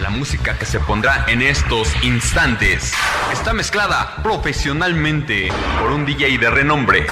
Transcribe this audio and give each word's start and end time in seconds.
La 0.00 0.08
música 0.08 0.58
que 0.58 0.64
se 0.64 0.80
pondrá 0.80 1.26
en 1.28 1.42
estos 1.42 1.94
instantes 2.02 2.94
está 3.32 3.52
mezclada 3.52 4.16
profesionalmente 4.22 5.52
por 5.78 5.90
un 5.90 6.06
DJ 6.06 6.38
de 6.38 6.48
renombre. 6.48 7.06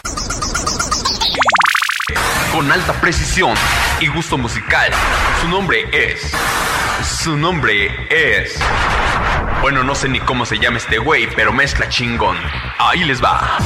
Con 2.51 2.72
alta 2.72 2.95
precisión 2.95 3.54
y 4.01 4.06
gusto 4.06 4.38
musical. 4.38 4.90
Su 5.43 5.48
nombre 5.48 5.87
es... 5.93 6.32
Su 7.22 7.37
nombre 7.37 8.06
es... 8.09 8.59
Bueno, 9.61 9.85
no 9.85 9.95
sé 9.95 10.09
ni 10.09 10.21
cómo 10.21 10.47
se 10.47 10.59
llama 10.59 10.79
este 10.79 10.97
güey, 10.97 11.29
pero 11.37 11.53
mezcla 11.53 11.91
chingón. 11.91 12.39
Ahí 12.79 13.05
les 13.05 13.23
va. 13.23 13.59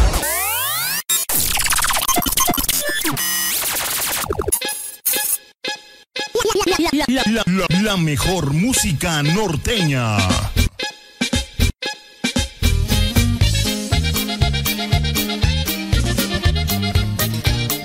La, 7.12 7.98
mejor 7.98 8.54
música 8.54 9.22
norteña. 9.22 10.16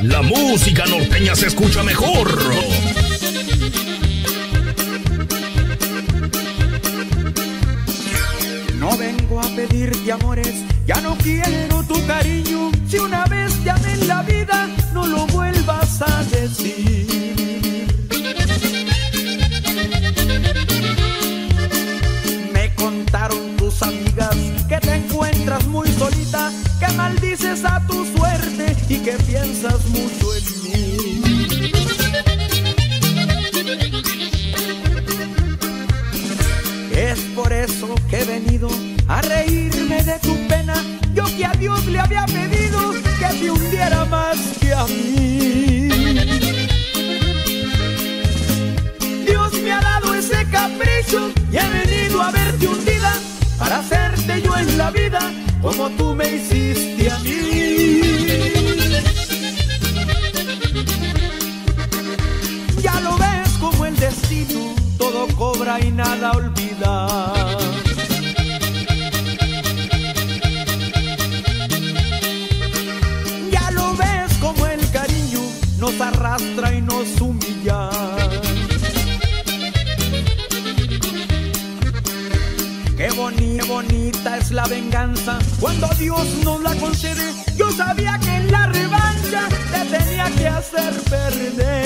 La 0.02 0.22
música 0.22 0.86
norteña 0.86 1.36
se 1.36 1.48
escucha 1.48 1.84
mejor. 1.84 2.40
No 8.80 8.98
vengo 8.98 9.42
a 9.42 9.50
pedirte 9.50 10.10
amores, 10.10 10.54
ya 10.86 11.02
no 11.02 11.18
quiero 11.18 11.84
tu 11.84 12.06
cariño. 12.08 12.72
Si 12.88 12.98
una 12.98 13.26
vez 13.26 13.52
te 13.62 14.06
la 14.06 14.22
vida, 14.22 14.70
no 14.94 15.06
lo 15.06 15.28
vuelvas 15.28 16.02
a 16.02 16.24
decir. 16.24 17.37
Que 26.32 26.88
maldices 26.96 27.64
a 27.64 27.80
tu 27.88 28.06
suerte 28.06 28.76
y 28.90 28.98
que 28.98 29.14
piensas 29.14 29.86
mucho 29.86 30.36
en 30.36 30.44
mí. 30.64 31.22
Es 36.92 37.20
por 37.36 37.54
eso 37.54 37.96
que 38.10 38.22
he 38.22 38.26
venido 38.26 38.70
a 39.08 39.22
reírme 39.22 40.04
de 40.04 40.20
tu 40.20 40.36
pena. 40.48 40.76
Yo 41.14 41.24
que 41.38 41.46
a 41.46 41.52
Dios 41.54 41.86
le 41.86 42.00
había 42.00 42.26
pedido 42.26 42.92
que 42.92 43.40
te 43.40 43.52
hundiera 43.52 44.04
más 44.06 44.38
que 44.60 44.74
a 44.74 44.84
mí. 44.86 45.90
Dios 49.26 49.54
me 49.64 49.72
ha 49.72 49.80
dado 49.80 50.14
ese 50.14 50.46
capricho 50.52 51.32
y 51.52 51.58
he 51.58 51.70
venido 51.70 52.22
a 52.22 52.32
verte 52.32 52.68
hundida 52.68 52.87
y 65.80 65.92
nada 65.92 66.32
olvida. 66.32 67.34
Ya 73.52 73.72
lo 73.72 73.96
ves 73.96 74.38
como 74.40 74.66
el 74.68 74.92
cariño 74.92 75.42
nos 75.80 76.00
arrastra 76.02 76.74
y 76.74 76.82
nos 76.82 77.22
humilla. 77.22 77.90
Qué 82.98 83.10
bonita, 83.12 83.66
bonita 83.66 84.38
es 84.38 84.52
la 84.52 84.66
venganza 84.66 85.38
cuando 85.60 85.88
Dios 86.00 86.26
nos 86.44 86.62
la 86.62 86.74
concede. 86.76 87.34
Yo 87.56 87.72
sabía 87.72 88.20
que 88.24 88.36
en 88.36 88.52
la 88.52 88.68
revancha 88.68 89.48
te 89.72 89.98
tenía 89.98 90.26
que 90.32 90.48
hacer 90.48 90.94
perder. 91.10 91.77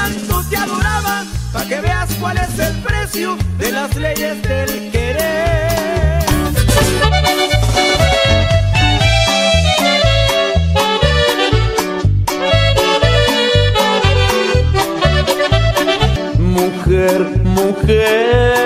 Tanto 0.00 0.42
te 0.48 0.56
adoraba, 0.56 1.24
para 1.52 1.68
que 1.68 1.80
veas 1.80 2.08
cuál 2.20 2.38
es 2.38 2.58
el 2.58 2.74
precio 2.78 3.36
de 3.58 3.72
las 3.72 3.94
leyes 3.96 4.42
del 4.42 4.90
querer. 4.90 6.24
Mujer, 16.38 17.20
mujer. 17.44 18.59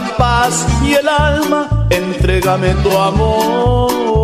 La 0.00 0.16
paz 0.16 0.66
y 0.84 0.92
el 0.94 1.08
alma, 1.08 1.86
entrégame 1.90 2.74
tu 2.82 2.90
amor. 2.96 4.15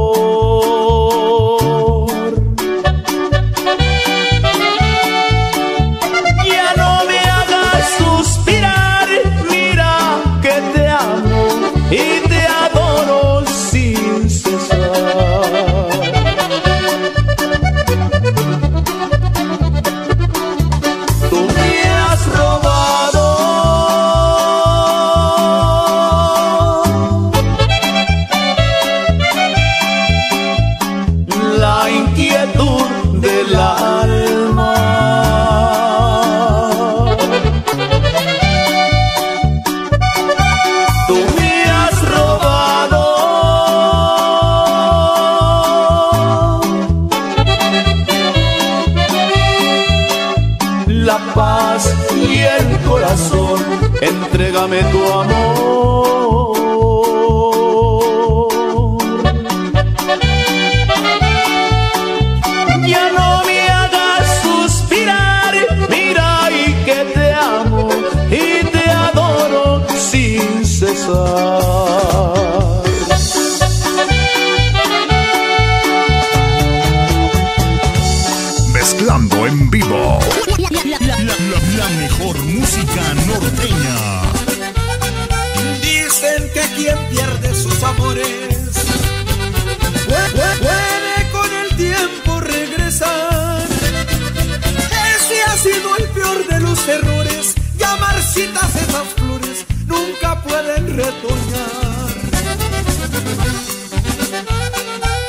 Marchitas 98.35 98.77
esas 98.77 99.09
flores 99.09 99.67
nunca 99.85 100.43
pueden 100.43 100.97
retoñar. 100.97 102.09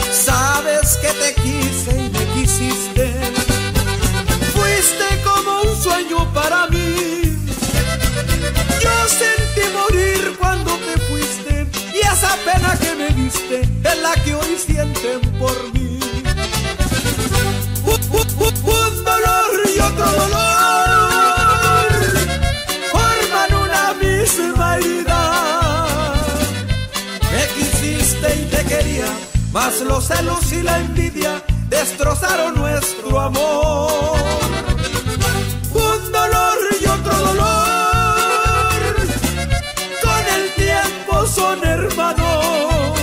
Sabes 0.09 0.97
que 1.01 1.09
te 1.09 1.33
quise 1.41 1.99
y 1.99 2.09
me 2.11 2.25
quisiste. 2.33 3.13
Fuiste 4.53 5.21
como 5.25 5.63
un 5.63 5.83
sueño 5.83 6.33
para 6.33 6.67
mí. 6.67 7.37
Yo 8.81 9.09
sentí 9.09 9.67
morir 9.73 10.37
cuando 10.39 10.71
te 10.77 10.97
fuiste 11.01 11.67
y 11.93 11.99
esa 12.07 12.37
pena 12.45 12.79
que 12.79 12.95
me 12.95 13.07
triste 13.07 13.69
es 13.83 13.97
la 14.01 14.13
que 14.23 14.33
hoy 14.33 14.57
sienten 14.65 15.19
por 15.39 15.73
mí. 15.73 15.99
Un, 17.85 19.03
dolor 19.03 19.61
y 19.75 19.79
otro 19.79 20.05
dolor 20.05 20.52
mas 29.53 29.81
los 29.81 30.05
celos 30.05 30.51
y 30.51 30.63
la 30.63 30.79
envidia 30.79 31.43
destrozaron 31.69 32.55
nuestro 32.55 33.19
amor. 33.19 34.17
Un 35.71 36.11
dolor 36.11 36.57
y 36.81 36.85
otro 36.85 37.15
dolor, 37.27 38.83
con 40.01 40.23
el 40.37 40.53
tiempo 40.55 41.27
son 41.27 41.63
hermanos. 41.63 42.97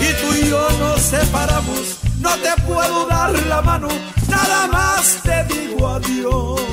Y 0.00 0.12
tú 0.20 0.34
y 0.34 0.50
yo 0.50 0.68
nos 0.80 1.00
separamos, 1.00 1.98
no 2.18 2.30
te 2.38 2.62
puedo 2.62 3.06
dar 3.06 3.32
la 3.46 3.62
mano, 3.62 3.88
nada 4.28 4.66
más 4.66 5.20
te 5.22 5.44
digo 5.44 5.88
adiós. 5.88 6.63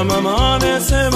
La 0.00 0.04
mamá 0.04 0.58
de 0.58 0.78
ese 0.78 1.10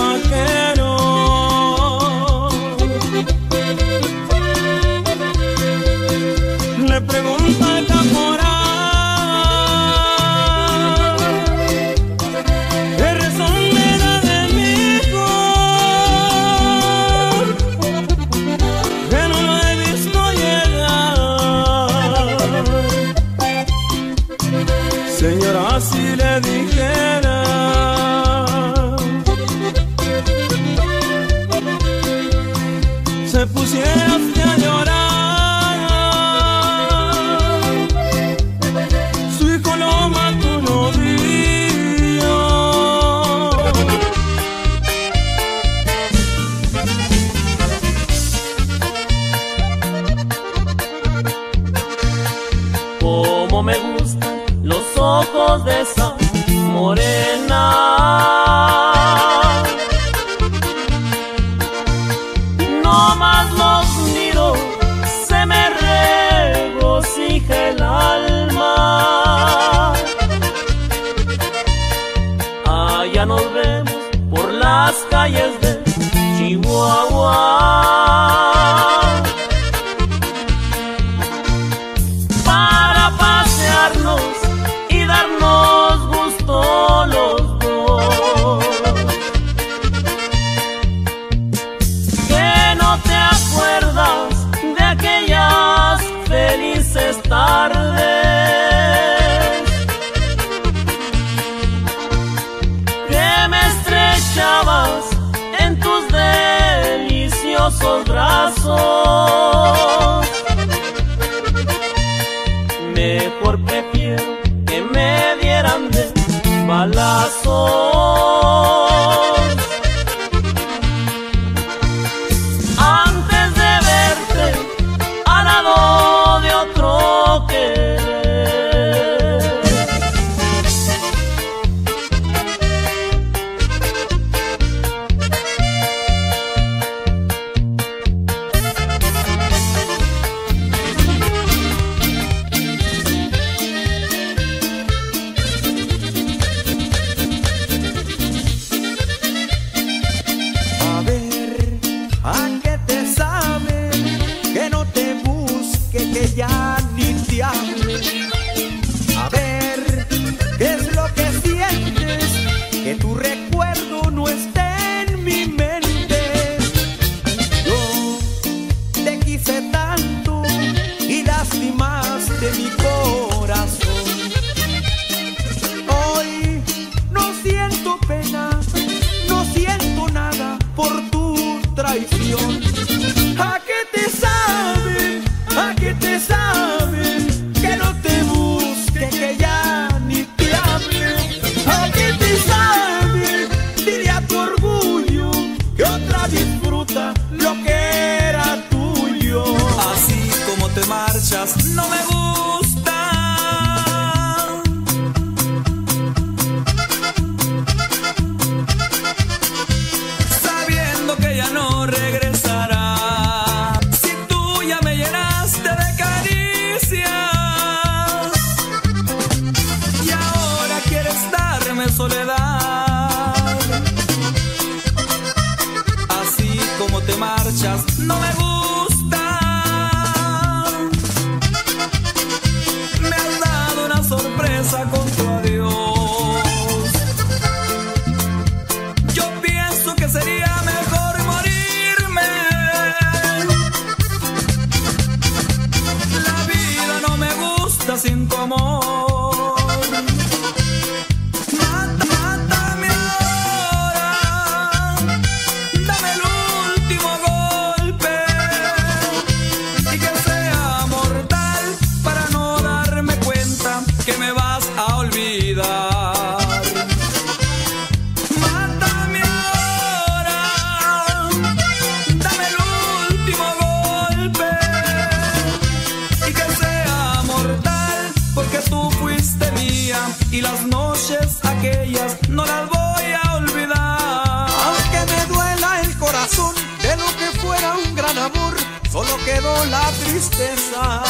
aquellas 281.68 282.16
no 282.28 282.44
las 282.44 282.68
voy 282.68 283.04
a 283.22 283.34
olvidar. 283.36 284.48
Aunque 284.64 285.12
me 285.12 285.26
duela 285.34 285.80
el 285.82 285.96
corazón 285.98 286.54
de 286.82 286.96
lo 286.96 287.06
que 287.18 287.38
fuera 287.40 287.74
un 287.74 287.94
gran 287.94 288.16
amor, 288.18 288.54
solo 288.90 289.16
quedó 289.24 289.64
la 289.66 289.90
tristeza. 290.02 291.02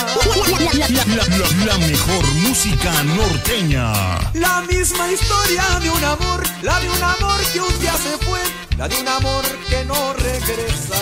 La, 0.72 0.88
la- 0.88 1.26
la- 1.36 1.66
la 1.72 1.78
mejor 1.78 2.24
música 2.46 2.92
norteña. 3.02 3.92
La 4.34 4.62
misma 4.62 5.08
historia 5.10 5.64
de 5.80 5.90
un 5.90 6.04
amor, 6.04 6.42
la 6.62 6.80
de 6.80 6.88
un 6.90 7.02
amor 7.02 7.40
que 7.52 7.60
un 7.60 7.80
día 7.80 7.92
se 7.94 8.16
fue, 8.24 8.40
la 8.76 8.88
de 8.88 8.96
un 9.00 9.08
amor 9.08 9.44
que 9.68 9.84
no 9.84 10.12
regresa. 10.14 10.96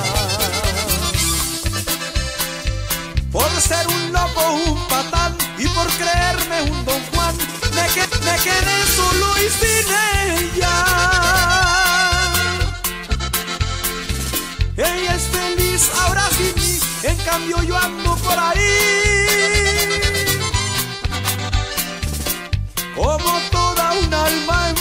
Por 3.30 3.49
ser 3.61 3.87
un 3.88 4.12
loco, 4.12 4.52
un 4.66 4.88
patán 4.88 5.35
y 5.59 5.66
por 5.68 5.87
creerme 5.92 6.71
un 6.71 6.85
don 6.85 7.00
Juan, 7.14 7.35
me, 7.75 7.87
que- 7.95 8.19
me 8.25 8.37
quedé 8.47 8.87
solo 8.97 9.26
y 9.38 9.49
sin 9.50 9.87
ella. 10.29 10.76
Ella 14.76 15.14
es 15.14 15.23
feliz 15.29 15.91
ahora 16.00 16.29
sin 16.31 16.55
mí, 16.57 16.79
en 17.02 17.17
cambio 17.25 17.62
yo 17.62 17.76
ando 17.76 18.17
por 18.17 18.38
ahí 18.38 18.79
como 22.97 23.38
toda 23.50 23.93
un 23.93 24.12
alma 24.14 24.72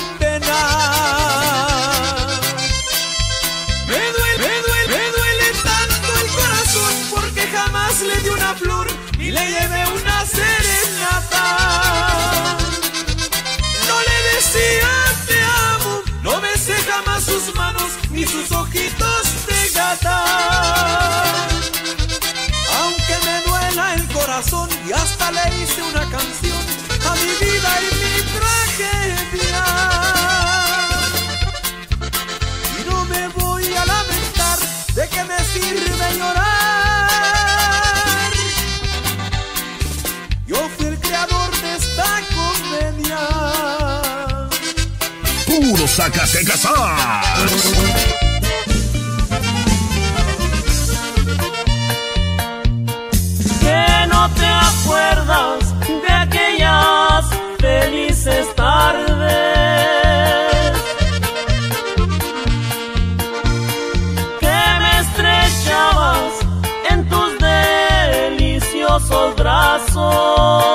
le 25.30 25.62
hice 25.62 25.82
una 25.84 26.10
canción 26.10 26.58
a 27.08 27.14
mi 27.16 27.32
vida 27.46 27.72
y 27.82 27.90
mi 28.02 28.14
tragedia. 28.38 29.64
Y 32.80 32.90
no 32.90 33.06
me 33.06 33.28
voy 33.30 33.66
a 33.76 33.86
lamentar 33.86 34.58
de 34.96 35.08
que 35.08 35.24
me 35.24 35.38
sirve 35.54 36.18
llorar. 36.18 36.42
Yo 40.48 40.70
fui 40.78 40.88
el 40.88 41.00
creador 41.00 41.52
de 41.62 41.76
esta 41.76 42.22
comedia. 42.36 43.20
Puro 45.46 45.88
Zacatecas. 45.88 46.62
que 46.62 48.31
acuerdas 54.72 55.74
de 55.86 56.14
aquellas 56.14 57.26
felices 57.60 58.56
tardes. 58.56 59.22
Que 64.40 64.60
me 64.82 64.92
estrechabas 65.00 66.34
en 66.90 67.10
tus 67.10 67.30
deliciosos 67.40 69.36
brazos. 69.36 70.71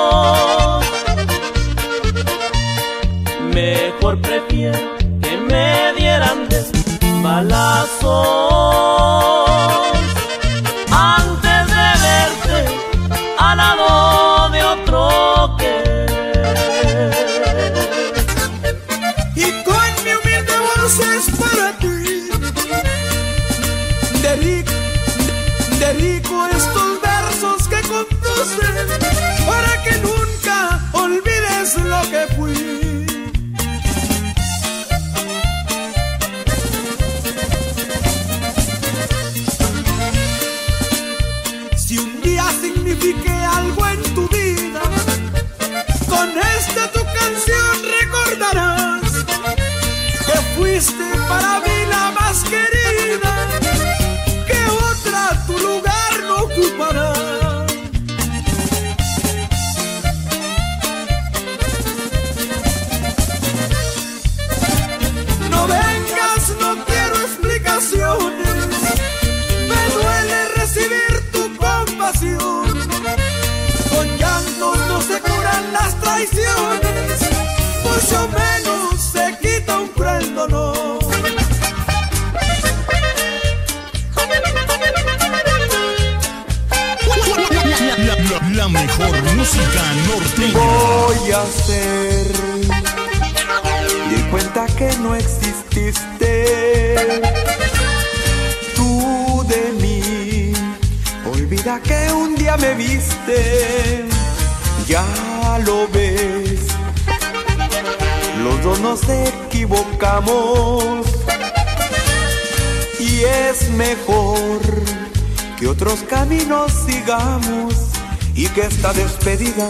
Que 118.57 118.63
esta 118.63 118.91
despedida 118.91 119.69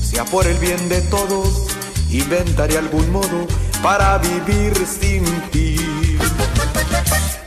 sea 0.00 0.24
por 0.24 0.46
el 0.46 0.56
bien 0.58 0.88
de 0.88 1.00
todos. 1.02 1.66
Inventaré 2.08 2.78
algún 2.78 3.10
modo 3.10 3.48
para 3.82 4.18
vivir 4.18 4.72
sin 4.86 5.24
ti. 5.50 5.74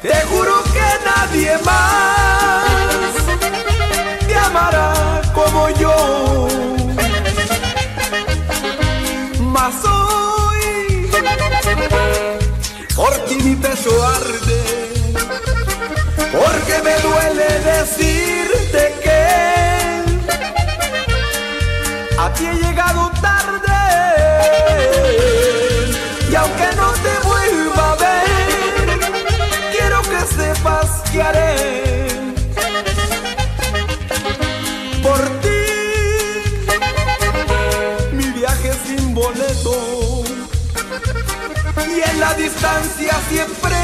Te 0.01 0.15
juro 0.29 0.53
que 0.73 0.87
nadie 1.05 1.57
más 1.63 2.65
te 4.27 4.35
amará 4.35 5.21
como 5.33 5.69
yo. 5.79 6.47
Mas 9.39 9.75
hoy 9.85 11.09
por 12.97 13.13
ti 13.27 13.35
mi 13.35 13.55
pecho 13.55 14.05
arde 14.07 14.61
porque 16.33 16.75
me 16.83 16.95
duele 17.07 17.59
decirte 17.61 18.14
a 22.35 22.37
ti 22.37 22.45
he 22.47 22.53
llegado 22.55 23.11
tarde 23.21 23.77
y 26.29 26.35
aunque 26.35 26.67
no 26.75 26.91
te 27.05 27.27
vuelva 27.27 27.91
a 27.91 27.95
ver 27.95 28.99
quiero 29.71 30.01
que 30.01 30.21
sepas 30.35 30.89
que 31.11 31.21
haré 31.21 32.07
por 35.01 35.21
ti 35.43 35.63
mi 38.13 38.25
viaje 38.31 38.73
sin 38.85 39.13
boleto 39.13 40.23
y 41.87 42.09
en 42.09 42.19
la 42.19 42.33
distancia 42.33 43.13
siempre 43.29 43.75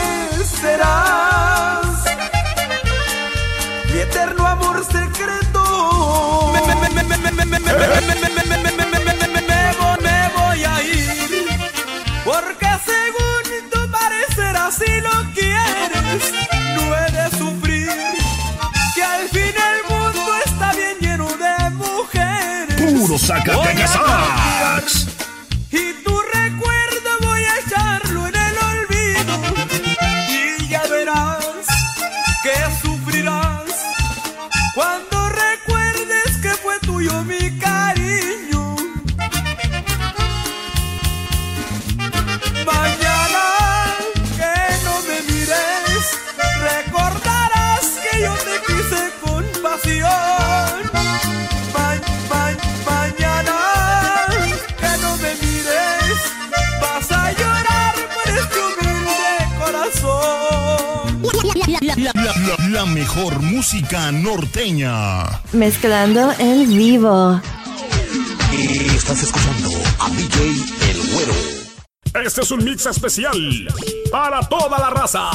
serás 0.60 2.04
mi 3.94 4.00
eterno 4.00 4.48
amor 4.48 4.84
secreto. 4.86 5.42
Puro 23.12 23.19
Zacatecas. 23.19 24.00
mejor 63.02 63.42
música 63.42 64.12
norteña. 64.12 65.24
Mezclando 65.54 66.32
en 66.38 66.70
vivo. 66.70 67.42
Y 68.54 68.96
estás 68.96 69.24
escuchando 69.24 69.70
a 69.98 70.08
DJ 70.12 70.52
El 70.92 71.00
Güero. 71.12 71.34
Este 72.24 72.42
es 72.42 72.52
un 72.52 72.64
mix 72.64 72.86
especial 72.86 73.68
para 74.12 74.42
toda 74.42 74.78
la 74.78 74.92
raza. 74.92 75.32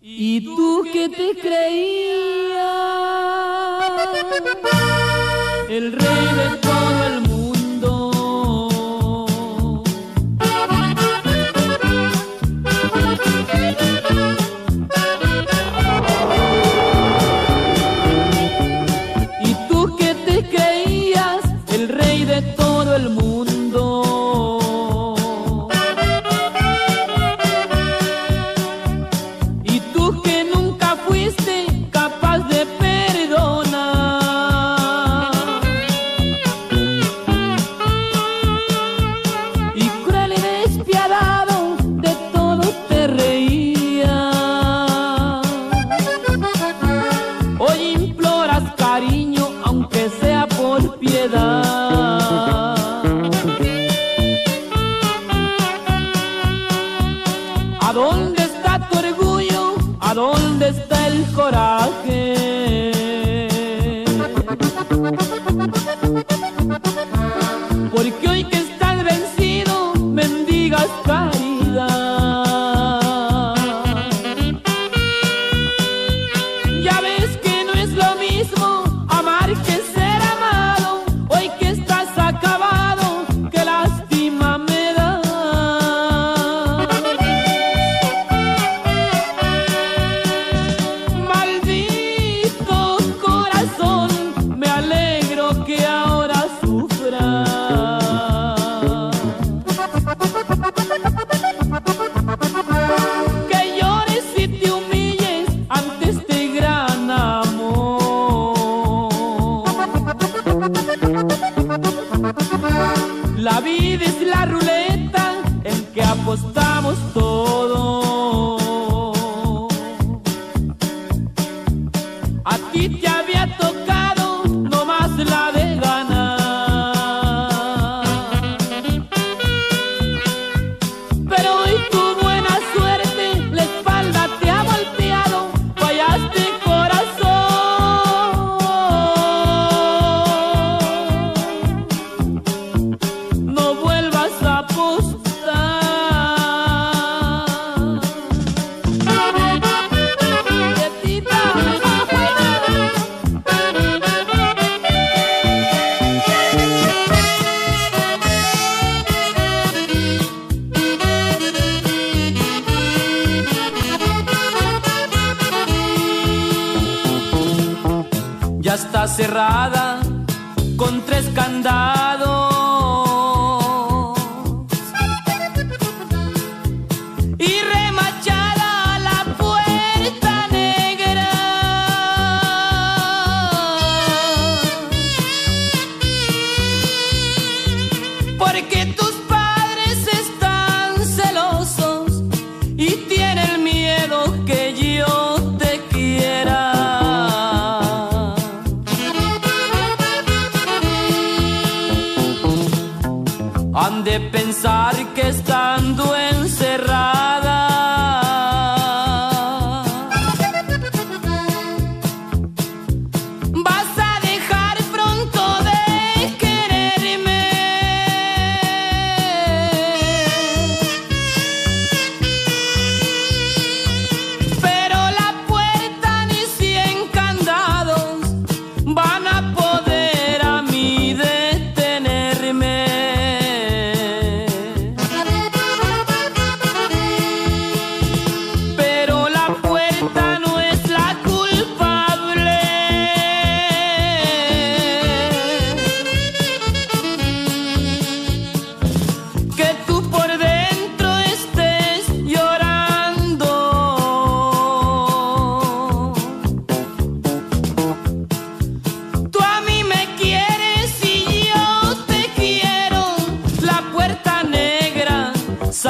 ¿Y 0.00 0.40
tú 0.40 0.82
que 0.92 1.08
te 1.08 1.40
creías? 1.40 2.58
El 5.68 5.92
rey 5.92 6.26
de 6.38 6.63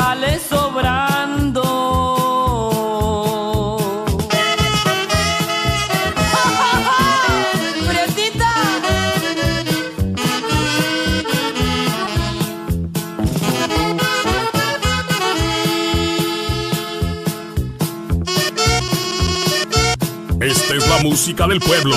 sale 0.04 0.38
sobrando. 0.38 1.62
Esta 20.40 20.74
es 20.74 20.88
la 20.88 20.98
música 20.98 21.46
del 21.48 21.60
pueblo. 21.60 21.96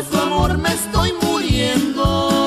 Por 0.00 0.04
su 0.04 0.18
amor 0.18 0.56
me 0.56 0.72
estoy 0.72 1.12
muriendo. 1.22 2.39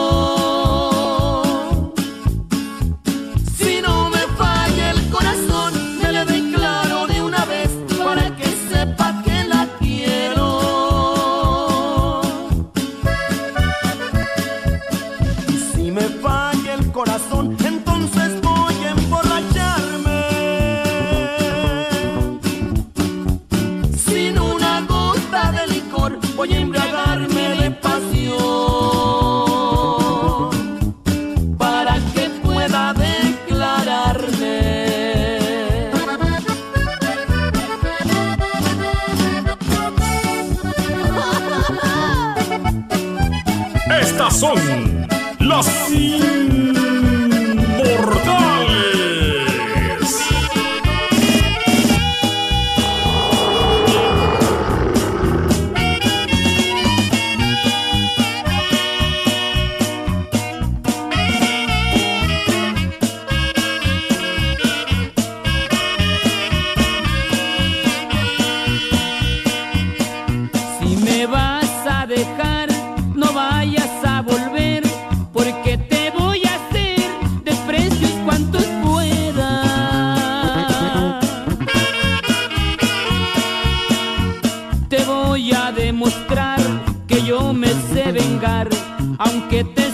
Aunque 89.20 89.64
te 89.64 89.93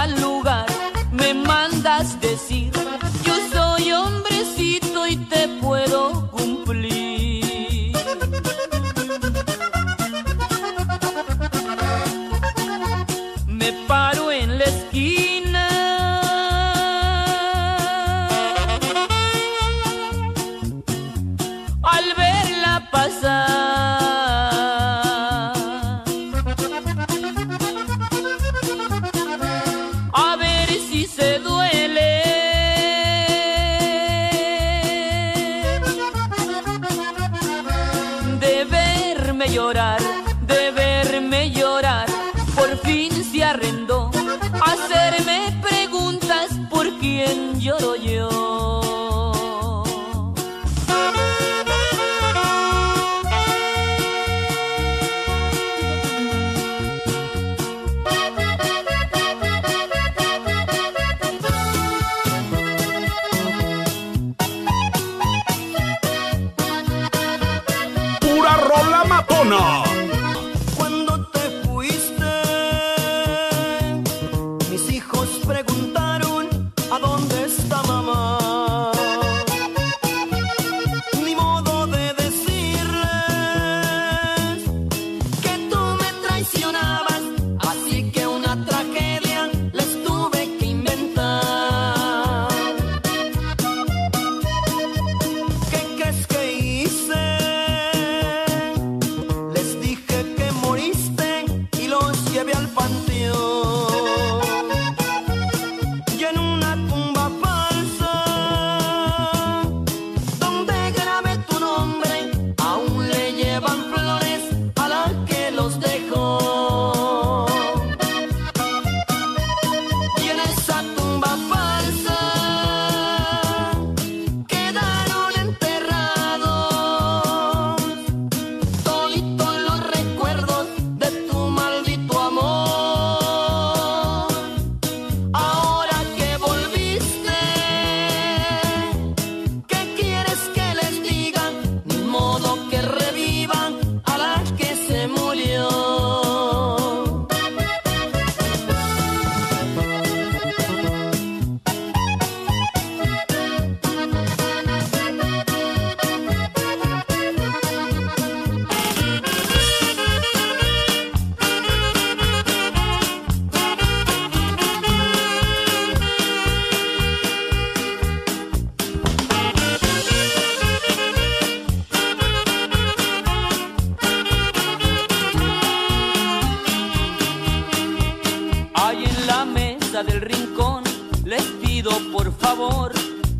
tal 0.00 0.18
lugar 0.18 0.64
me 1.12 1.34
mandas 1.34 2.18
decir, 2.22 2.72
yo 3.22 3.34
soy 3.52 3.92
hombre. 3.92 4.29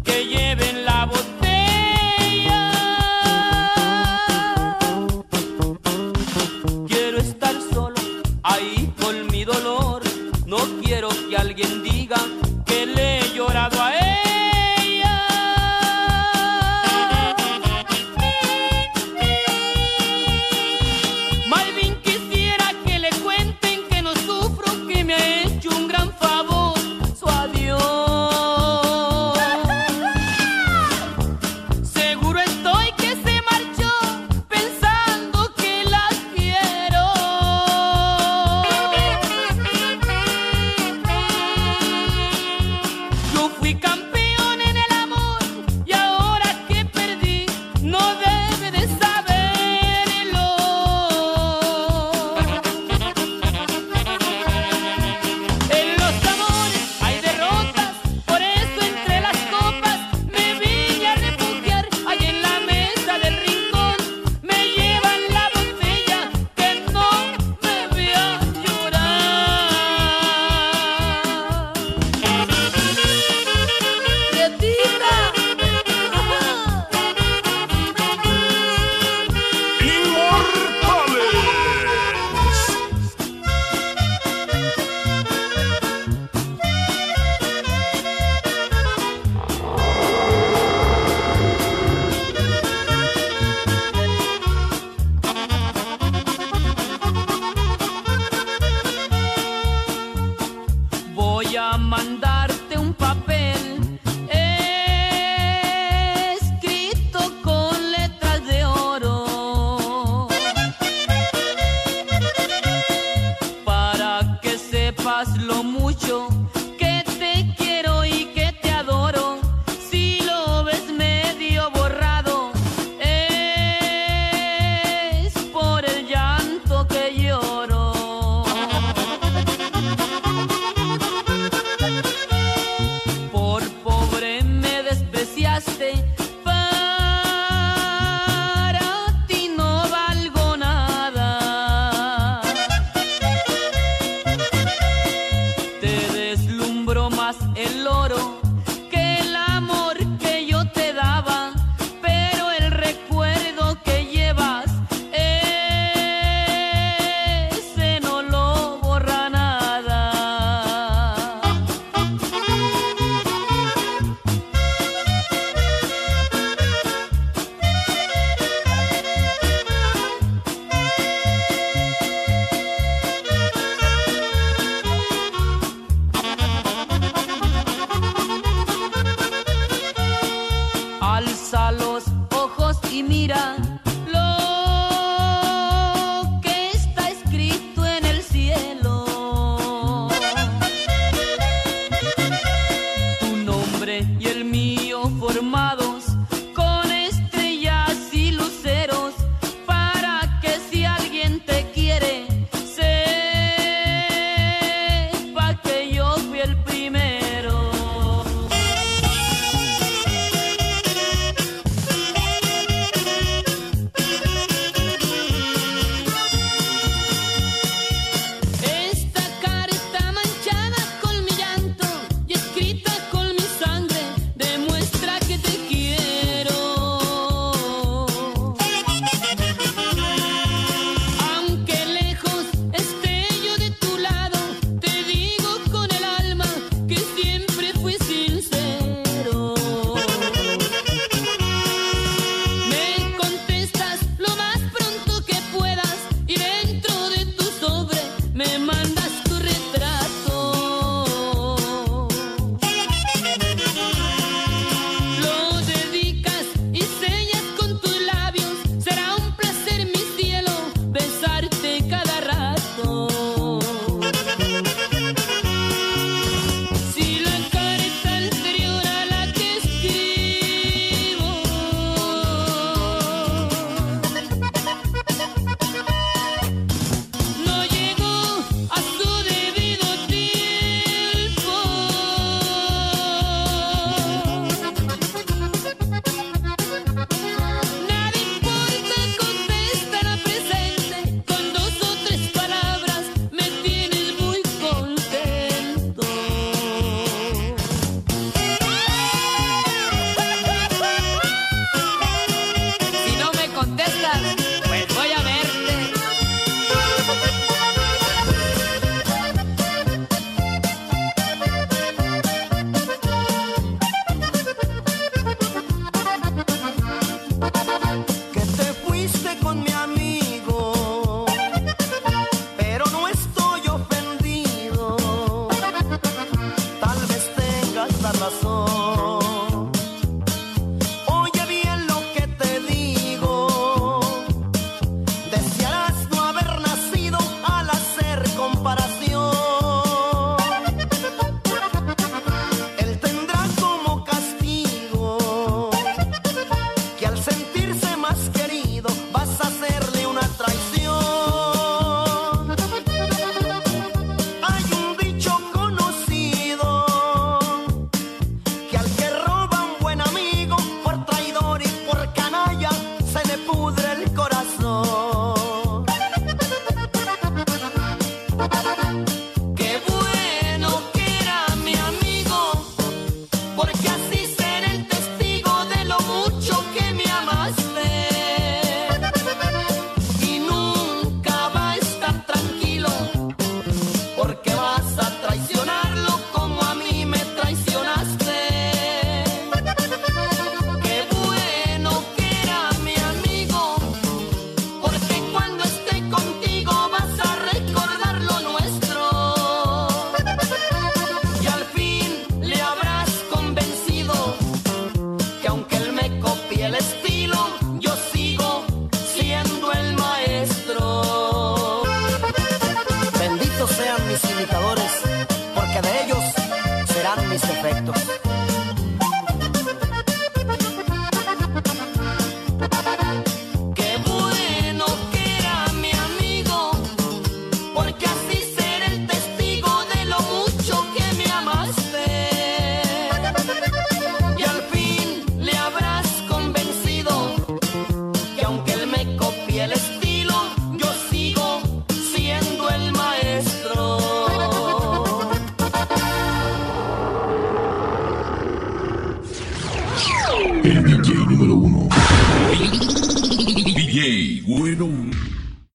que 0.05 0.25
lleven 0.25 0.85
la 0.85 1.07
botella. 1.07 1.40